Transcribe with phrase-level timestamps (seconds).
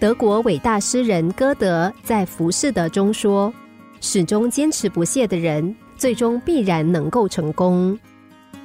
[0.00, 3.52] 德国伟大诗人歌德在《浮士德》中说
[4.00, 7.96] ：“始终坚持不懈的人，最终必然能够成功。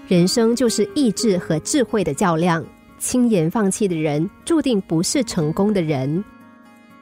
[0.07, 2.63] 人生就是意志和智慧的较量。
[2.99, 6.23] 轻言放弃的人，注定不是成功的人。”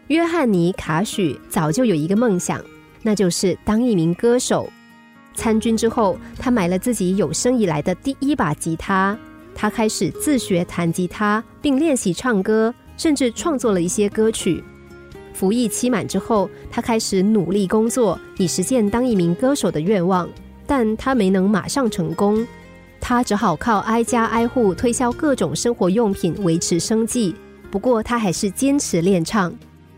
[0.09, 2.59] 约翰尼·卡许早就有一个梦想，
[3.03, 4.67] 那就是当一名歌手。
[5.35, 9.15] 参军之后，他买了自己有生以来的第一把吉他。
[9.53, 14.63] 他开始自学弹吉他，并练习唱歌，甚至创作了一些歌曲。
[15.33, 20.29] 服役期满之后，他开始努力工作，以实现当一名歌手的愿望。
[20.65, 22.47] 但他没能马上成功，
[23.01, 27.35] 他只好靠挨家挨户推销各种生活用品维持生计。
[27.69, 29.53] 不过，他还是坚持练唱。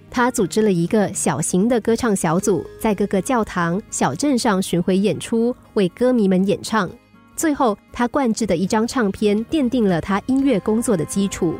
[0.09, 6.89] 他组织了一个小型的歌唱小组，在各个教堂、小镇上巡回演出，为歌迷们演唱。
[7.35, 11.55] 最后，他灌制的一张唱片奠定了他音乐工作的基础。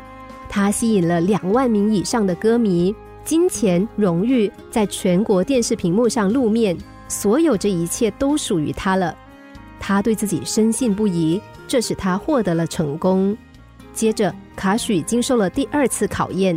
[0.48, 6.76] 他吸引了两万名以上的歌迷，金钱、荣誉在全国电视屏幕上露面，
[7.08, 9.14] 所有这一切都属于他了。
[9.78, 13.36] 他对自己深信不疑，这使他获得了成功。
[13.92, 16.56] 接着，卡许经受了第二次考验。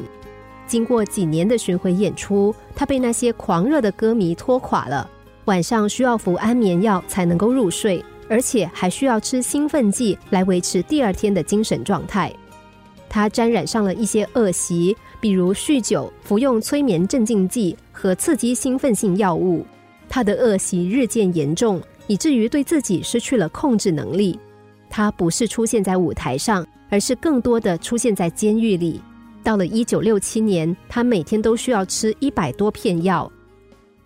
[0.68, 5.10] 经过几年的巡回演出，他被那些狂热的歌迷拖垮了。
[5.46, 12.32] 晚上需要服安眠药才能够入睡，而且还需要吃兴奋剂来维持第二天的精神状态。
[13.10, 19.66] 他沾染上了一些恶习，比如酗酒、服用催眠镇静剂和刺激兴奋性药物。
[20.08, 24.40] 他的恶习日渐严重，以至于对自己失去了控制能力。
[24.90, 29.02] 他不是出现在舞台上，而是更多的出现在监狱里。
[29.44, 33.32] 到了一九六七年，他每天都需要吃一百多片药。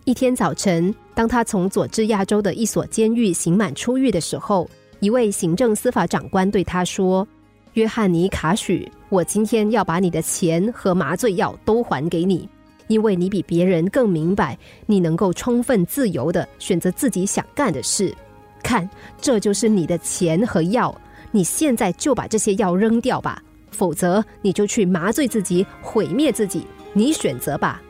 [0.04, 4.68] 一天早晨，当他从佐治亚州的一所监狱刑满出狱的时候，
[5.00, 7.26] 一位行政司法长官对他说
[7.74, 12.48] ：“约翰尼·卡许，我今天要把你的钱和麻醉药都还给你，
[12.86, 18.14] 因为你比别人更明白，你能够充分自由的选择自己想干的事。
[18.62, 18.88] 看，
[19.20, 20.96] 这就是你的钱和药，
[21.32, 23.42] 你现在就把这些药扔掉吧。”
[23.72, 26.64] 否则，你就去麻醉自己，毁灭自己。
[26.92, 27.82] 你选择吧。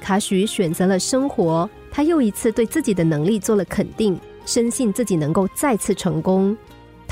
[0.00, 6.56] 卡许选择了生活，他又一次对自己的能力做了肯定，深信自己能够再次成功。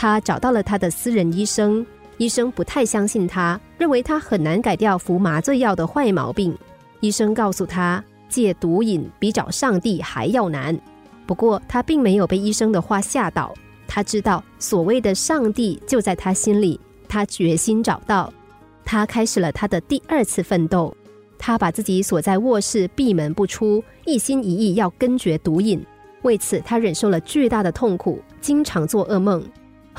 [0.00, 1.84] 他找到了他的私人医生，
[2.18, 6.56] 医生不太相信他，认为他很难改掉服麻醉药的坏毛病。
[7.00, 10.78] 医生告诉他，戒毒瘾比找上帝还要难。
[11.26, 13.52] 不过，他并没有被医生的话吓倒，
[13.88, 16.78] 他知道所谓的上帝就在他心里。
[17.08, 18.32] 他决心找到，
[18.84, 20.96] 他开始了他的第二次奋斗。
[21.36, 25.84] 他把自己锁在卧室，闭门不出，一心一意要根绝毒瘾。
[26.22, 29.42] 为此，他忍受了巨大的痛苦，经常做噩梦。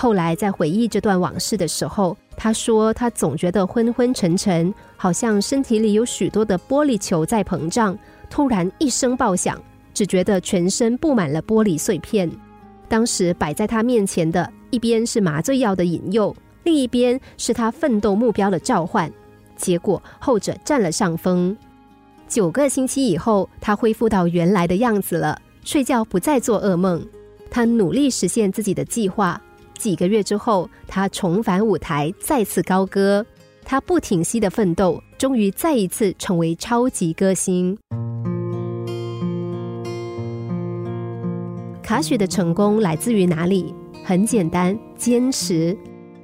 [0.02, 8.00] 后来，在回忆这段往事的时候，他说：“他总觉得昏昏沉沉，好像身体里有许多的玻璃球在膨胀。
[8.30, 9.62] 突然一声爆响，
[9.94, 12.32] 只觉得全身布满了玻璃碎片。
[12.88, 16.34] 当时摆在他面前的一边是麻醉药的引诱。”
[16.64, 19.12] 另一边是他奋斗目标的召唤，
[19.58, 21.58] 结果后者占了上风。
[22.26, 27.06] 九个星期以后，他恢复到原来的样子了，睡觉不再做噩梦。
[27.52, 29.42] 他努力实现自己的计划。
[29.80, 33.26] 几个月之后，他重返舞台，再次高歌。
[33.64, 37.78] 他不停息的奋斗，终于再一次成为超级歌星。
[41.82, 43.74] 卡许的成功来自于哪里？
[44.04, 45.76] 很简单，坚持。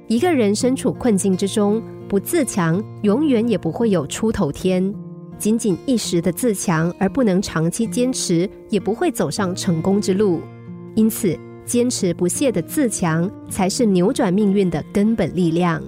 [0.06, 4.94] 一个人身处困境之中，不自强，永远也不会有出头天。
[5.38, 10.40] 仅仅一时的自强，而不能长期坚持，也不会走上成功之路。
[10.94, 15.82] 因此，坚持不懈的自强，才是扭转命运的根本力量。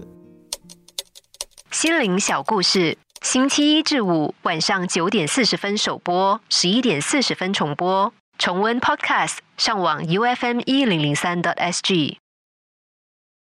[1.71, 8.13] 心灵小故事，星期一至五晚上九点四十分首播，十一点四十分重播。
[8.37, 12.19] 重温 Podcast，上网 U F M 一零零三 t S G。